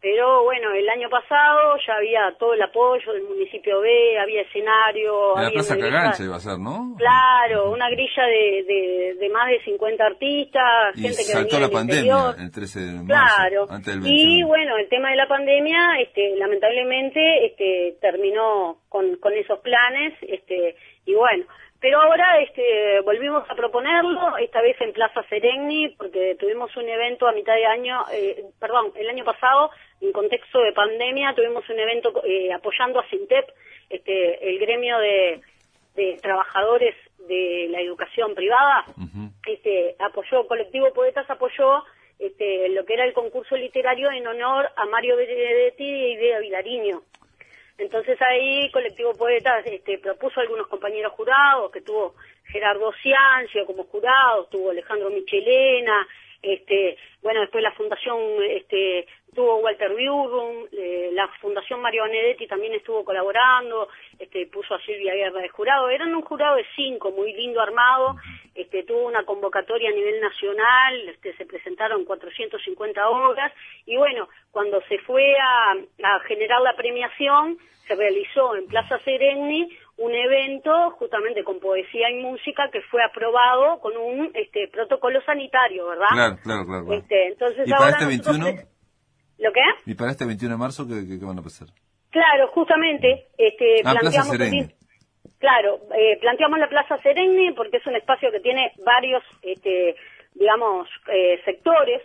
pero 0.00 0.44
bueno, 0.44 0.72
el 0.72 0.88
año 0.88 1.10
pasado 1.10 1.76
ya 1.86 1.94
había 1.96 2.34
todo 2.38 2.54
el 2.54 2.62
apoyo 2.62 3.12
del 3.12 3.22
municipio 3.24 3.80
B, 3.80 4.18
había 4.18 4.42
escenario. 4.42 5.36
la 5.36 5.50
Plaza 5.50 5.76
Cagancha 5.76 6.24
iba 6.24 6.36
a 6.36 6.40
ser, 6.40 6.58
¿no? 6.58 6.96
Claro, 6.96 7.70
una 7.70 7.90
grilla 7.90 8.24
de, 8.24 9.14
de, 9.18 9.28
más 9.28 9.48
de 9.48 9.62
50 9.62 10.04
artistas, 10.04 10.94
gente 10.94 11.18
que 11.18 11.32
saltó 11.32 11.60
la 11.60 11.68
pandemia 11.68 12.34
el 12.38 12.50
13 12.50 12.80
de 12.80 12.92
marzo, 13.02 13.06
claro. 13.06 13.66
Y 14.04 14.42
bueno, 14.42 14.78
el 14.78 14.88
tema 14.88 15.10
de 15.10 15.16
la 15.16 15.28
pandemia, 15.28 16.00
este, 16.00 16.34
lamentablemente, 16.36 17.46
este, 17.46 17.98
terminó 18.00 18.78
con, 18.88 19.16
con 19.16 19.34
esos 19.34 19.58
planes, 19.60 20.14
este, 20.22 20.76
y 21.04 21.14
bueno, 21.14 21.44
pero 21.80 21.98
ahora 22.00 22.40
este, 22.40 23.00
volvimos 23.04 23.42
a 23.48 23.54
proponerlo, 23.54 24.36
esta 24.36 24.60
vez 24.60 24.78
en 24.80 24.92
Plaza 24.92 25.22
Sereni, 25.30 25.88
porque 25.96 26.36
tuvimos 26.38 26.74
un 26.76 26.86
evento 26.86 27.26
a 27.26 27.32
mitad 27.32 27.54
de 27.54 27.64
año, 27.64 28.04
eh, 28.12 28.44
perdón, 28.58 28.92
el 28.96 29.08
año 29.08 29.24
pasado, 29.24 29.70
en 30.00 30.12
contexto 30.12 30.60
de 30.62 30.72
pandemia, 30.72 31.34
tuvimos 31.34 31.68
un 31.68 31.78
evento 31.78 32.22
eh, 32.24 32.52
apoyando 32.52 33.00
a 33.00 33.08
Sintep, 33.08 33.48
este, 33.88 34.48
el 34.48 34.58
gremio 34.58 34.98
de, 34.98 35.40
trabajadores 36.22 36.94
de 37.28 37.66
la 37.68 37.80
educación 37.82 38.34
privada, 38.34 38.86
este, 39.46 39.96
apoyó, 39.98 40.46
Colectivo 40.46 40.90
Poetas 40.94 41.28
apoyó 41.28 41.84
este, 42.18 42.70
lo 42.70 42.86
que 42.86 42.94
era 42.94 43.04
el 43.04 43.12
concurso 43.12 43.56
literario 43.56 44.10
en 44.10 44.26
honor 44.26 44.70
a 44.76 44.86
Mario 44.86 45.16
Benedetti 45.16 45.84
y 45.84 46.16
de 46.16 46.40
Vilariño. 46.40 47.02
Entonces 47.76 48.20
ahí 48.20 48.70
Colectivo 48.70 49.14
Poetas 49.14 49.64
este, 49.66 49.98
propuso 49.98 50.38
a 50.38 50.42
algunos 50.42 50.68
compañeros 50.68 51.12
jurados, 51.12 51.70
que 51.72 51.80
tuvo 51.80 52.14
Gerardo 52.44 52.92
Ciancio 53.02 53.64
como 53.64 53.84
jurado, 53.84 54.46
tuvo 54.50 54.70
Alejandro 54.70 55.10
Michelena, 55.10 56.06
este, 56.42 56.96
bueno, 57.22 57.40
después 57.40 57.62
la 57.62 57.72
Fundación 57.72 58.18
este, 58.48 59.06
tuvo 59.34 59.56
Walter 59.58 59.94
Biurrum, 59.94 60.66
eh, 60.72 61.10
la 61.12 61.28
Fundación 61.40 61.80
Mario 61.80 62.04
Benedetti 62.04 62.46
también 62.46 62.74
estuvo 62.74 63.04
colaborando, 63.04 63.88
este, 64.18 64.46
puso 64.46 64.74
a 64.74 64.80
Silvia 64.82 65.14
Guerra 65.14 65.40
de 65.40 65.48
jurado, 65.48 65.88
eran 65.88 66.14
un 66.14 66.22
jurado 66.22 66.56
de 66.56 66.66
cinco, 66.76 67.10
muy 67.10 67.32
lindo 67.32 67.60
armado, 67.60 68.16
este, 68.54 68.82
tuvo 68.82 69.06
una 69.06 69.24
convocatoria 69.24 69.90
a 69.90 69.94
nivel 69.94 70.20
nacional, 70.20 71.08
este, 71.08 71.36
se 71.36 71.46
presentaron 71.46 72.04
450 72.04 73.08
obras, 73.08 73.52
y 73.86 73.96
bueno, 73.96 74.28
cuando 74.50 74.80
se 74.88 74.98
fue 74.98 75.34
a, 75.36 75.72
a 75.72 76.20
generar 76.20 76.60
la 76.62 76.74
premiación, 76.74 77.58
se 77.86 77.94
realizó 77.94 78.54
en 78.54 78.66
Plaza 78.66 78.98
Sereni 79.00 79.68
un 80.00 80.14
evento 80.14 80.92
justamente 80.92 81.44
con 81.44 81.60
poesía 81.60 82.10
y 82.10 82.22
música 82.22 82.70
que 82.72 82.80
fue 82.82 83.02
aprobado 83.02 83.80
con 83.80 83.96
un 83.96 84.30
este, 84.34 84.68
protocolo 84.68 85.20
sanitario, 85.22 85.88
¿verdad? 85.88 86.08
Claro, 86.12 86.36
claro, 86.42 86.66
claro. 86.66 86.92
Este, 86.92 87.26
entonces 87.28 87.68
¿Y 87.68 87.70
para 87.70 87.90
este 87.90 88.06
21? 88.06 88.69
¿Lo 89.40 89.52
qué? 89.52 89.60
¿Y 89.86 89.94
para 89.94 90.12
este 90.12 90.26
21 90.26 90.54
de 90.54 90.58
marzo 90.58 90.86
qué, 90.86 91.18
qué, 91.18 91.24
van 91.24 91.38
a 91.38 91.42
pasar? 91.42 91.68
Claro, 92.10 92.48
justamente 92.48 93.26
este, 93.36 93.80
ah, 93.84 93.94
planteamos... 93.98 94.36
Plaza 94.36 94.74
Claro, 95.40 95.80
eh, 95.96 96.18
planteamos 96.20 96.58
la 96.58 96.68
Plaza 96.68 96.98
Sereni 96.98 97.52
porque 97.52 97.78
es 97.78 97.86
un 97.86 97.96
espacio 97.96 98.30
que 98.30 98.40
tiene 98.40 98.72
varios, 98.84 99.22
este, 99.40 99.96
digamos, 100.34 100.86
eh, 101.10 101.40
sectores, 101.46 102.02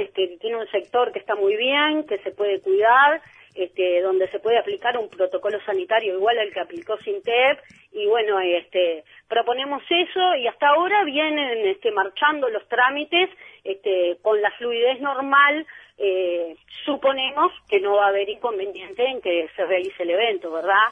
este, 0.00 0.36
tiene 0.40 0.56
un 0.56 0.66
sector 0.68 1.12
que 1.12 1.20
está 1.20 1.36
muy 1.36 1.56
bien, 1.56 2.04
que 2.08 2.18
se 2.18 2.32
puede 2.32 2.60
cuidar, 2.60 3.20
este, 3.54 4.00
donde 4.00 4.28
se 4.30 4.40
puede 4.40 4.58
aplicar 4.58 4.96
un 4.96 5.08
protocolo 5.08 5.60
sanitario 5.64 6.14
igual 6.14 6.38
al 6.38 6.52
que 6.52 6.60
aplicó 6.60 6.96
Sintep 6.98 7.58
y 7.92 8.06
bueno, 8.06 8.40
este, 8.40 9.04
proponemos 9.28 9.82
eso 9.88 10.34
y 10.36 10.46
hasta 10.46 10.68
ahora 10.68 11.04
vienen 11.04 11.66
este, 11.66 11.90
marchando 11.90 12.48
los 12.48 12.66
trámites 12.68 13.28
este, 13.64 14.18
con 14.22 14.40
la 14.40 14.50
fluidez 14.52 15.00
normal. 15.00 15.66
Eh, 16.02 16.56
suponemos 16.84 17.52
que 17.68 17.78
no 17.80 17.96
va 17.96 18.06
a 18.06 18.08
haber 18.08 18.28
inconveniente 18.28 19.04
en 19.04 19.20
que 19.20 19.48
se 19.54 19.66
realice 19.66 20.02
el 20.02 20.10
evento, 20.10 20.50
¿verdad? 20.50 20.88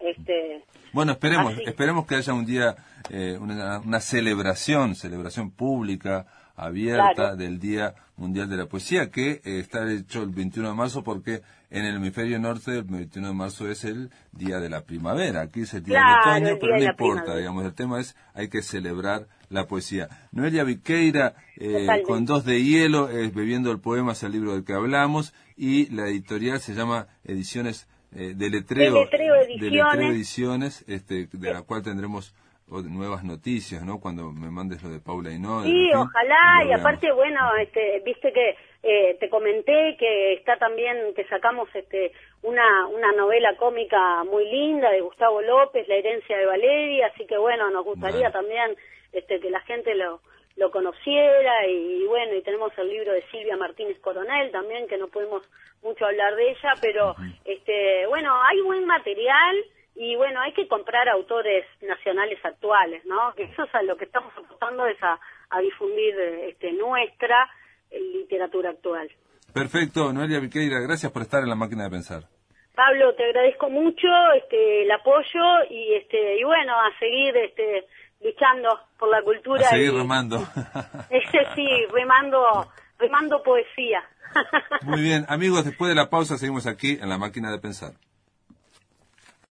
este, 0.00 0.64
bueno, 0.92 1.12
esperemos, 1.12 1.54
esperemos 1.66 2.06
que 2.06 2.16
haya 2.16 2.32
un 2.32 2.46
día, 2.46 2.74
eh, 3.10 3.36
una, 3.38 3.80
una 3.80 4.00
celebración, 4.00 4.94
celebración 4.94 5.50
pública, 5.50 6.26
abierta 6.60 7.36
del 7.36 7.58
Día 7.58 7.94
Mundial 8.16 8.48
de 8.50 8.56
la 8.56 8.66
Poesía, 8.66 9.10
que 9.10 9.40
eh, 9.44 9.60
está 9.60 9.90
hecho 9.90 10.22
el 10.22 10.30
21 10.30 10.68
de 10.68 10.74
marzo 10.74 11.02
porque 11.02 11.40
en 11.70 11.84
el 11.84 11.96
hemisferio 11.96 12.38
norte 12.38 12.78
el 12.78 12.84
21 12.84 13.28
de 13.28 13.34
marzo 13.34 13.68
es 13.68 13.84
el 13.84 14.10
Día 14.32 14.60
de 14.60 14.68
la 14.68 14.82
Primavera. 14.82 15.42
Aquí 15.42 15.62
es 15.62 15.74
el 15.74 15.84
Día 15.84 16.00
del 16.00 16.44
Otoño, 16.44 16.58
pero 16.60 16.76
no 16.76 16.84
importa, 16.84 17.36
digamos, 17.36 17.64
el 17.64 17.74
tema 17.74 18.00
es 18.00 18.16
hay 18.34 18.48
que 18.48 18.62
celebrar 18.62 19.26
la 19.50 19.66
poesía. 19.66 20.08
Noelia 20.32 20.64
Viqueira, 20.64 21.34
eh, 21.56 21.86
con 22.06 22.24
dos 22.24 22.44
de 22.44 22.62
hielo, 22.62 23.10
es 23.10 23.34
Bebiendo 23.34 23.70
el 23.70 23.80
Poema, 23.80 24.12
es 24.12 24.22
el 24.22 24.32
libro 24.32 24.54
del 24.54 24.64
que 24.64 24.72
hablamos, 24.72 25.34
y 25.56 25.92
la 25.94 26.06
editorial 26.08 26.60
se 26.60 26.72
llama 26.74 27.08
Ediciones 27.24 27.88
eh, 28.14 28.32
de 28.34 28.48
Letreo, 28.48 29.06
Ediciones, 30.10 30.84
este, 30.88 31.28
de 31.32 31.52
la 31.52 31.62
cual 31.62 31.82
tendremos 31.82 32.34
nuevas 32.68 33.24
noticias, 33.24 33.82
¿no? 33.82 33.98
Cuando 34.00 34.30
me 34.30 34.48
mandes 34.48 34.82
lo 34.82 34.90
de 34.90 35.00
Paula 35.00 35.32
y 35.32 35.40
no. 35.40 35.64
Sí, 35.64 35.90
ojalá, 35.92 36.64
y 36.68 36.72
aparte, 36.72 37.10
bueno, 37.10 37.40
este, 37.60 38.00
viste 38.04 38.32
que 38.32 38.56
eh, 38.82 39.16
te 39.18 39.28
comenté 39.28 39.96
que 39.98 40.34
está 40.34 40.56
también, 40.56 41.12
que 41.16 41.24
sacamos 41.24 41.68
este, 41.74 42.12
una, 42.42 42.86
una 42.86 43.12
novela 43.12 43.56
cómica 43.56 44.22
muy 44.24 44.48
linda 44.48 44.90
de 44.90 45.00
Gustavo 45.00 45.42
López, 45.42 45.88
La 45.88 45.96
herencia 45.96 46.38
de 46.38 46.46
Valeria, 46.46 47.10
así 47.12 47.26
que 47.26 47.36
bueno, 47.36 47.70
nos 47.70 47.84
gustaría 47.84 48.30
también 48.30 48.76
este, 49.12 49.40
que 49.40 49.50
la 49.50 49.60
gente 49.60 49.94
lo, 49.94 50.20
lo 50.56 50.70
conociera 50.70 51.66
y, 51.66 52.04
bueno, 52.06 52.34
y 52.34 52.42
tenemos 52.42 52.72
el 52.78 52.88
libro 52.88 53.12
de 53.12 53.22
Silvia 53.30 53.56
Martínez 53.56 53.98
Coronel 54.00 54.50
también, 54.50 54.86
que 54.88 54.98
no 54.98 55.08
podemos 55.08 55.42
mucho 55.82 56.04
hablar 56.04 56.34
de 56.36 56.50
ella, 56.50 56.74
pero 56.80 57.14
este, 57.44 58.06
bueno, 58.06 58.30
hay 58.42 58.60
buen 58.60 58.86
material 58.86 59.56
y 59.94 60.16
bueno, 60.16 60.40
hay 60.40 60.52
que 60.52 60.68
comprar 60.68 61.08
autores 61.08 61.64
nacionales 61.82 62.38
actuales, 62.44 63.04
¿no? 63.06 63.32
Que 63.34 63.44
eso 63.44 63.64
es 63.64 63.74
a 63.74 63.82
lo 63.82 63.96
que 63.96 64.04
estamos 64.04 64.32
apostando 64.36 64.86
es 64.86 64.98
a, 65.02 65.18
difundir 65.60 66.14
este, 66.48 66.72
nuestra 66.72 67.50
eh, 67.90 68.00
literatura 68.00 68.70
actual. 68.70 69.10
Perfecto, 69.52 70.12
Noelia 70.12 70.38
Viqueira, 70.38 70.78
gracias 70.80 71.10
por 71.10 71.22
estar 71.22 71.42
en 71.42 71.48
la 71.48 71.56
máquina 71.56 71.84
de 71.84 71.90
pensar. 71.90 72.22
Pablo, 72.74 73.14
te 73.14 73.24
agradezco 73.24 73.68
mucho 73.68 74.08
este, 74.36 74.84
el 74.84 74.90
apoyo 74.90 75.64
y 75.68 75.94
este 75.94 76.38
y 76.38 76.44
bueno, 76.44 76.72
a 76.80 76.96
seguir 76.98 77.36
este 77.36 77.86
luchando 78.20 78.68
por 78.98 79.10
la 79.10 79.22
cultura. 79.22 79.66
A 79.66 79.70
seguir 79.70 79.92
remando. 79.92 80.36
Ese 81.10 81.46
sí, 81.54 81.68
remando, 81.92 82.68
remando 82.98 83.42
poesía. 83.42 84.02
Muy 84.82 85.00
bien, 85.00 85.24
amigos, 85.28 85.64
después 85.64 85.88
de 85.88 85.94
la 85.94 86.08
pausa 86.08 86.38
seguimos 86.38 86.66
aquí 86.66 86.98
en 87.00 87.08
la 87.08 87.18
máquina 87.18 87.50
de 87.50 87.58
pensar. 87.58 87.92